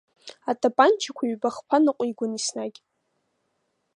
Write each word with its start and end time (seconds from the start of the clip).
Атапанчақәа 0.49 1.23
ҩба-хԥа 1.31 1.77
ныҟәигон 1.83 2.31
еснагь… 2.37 2.77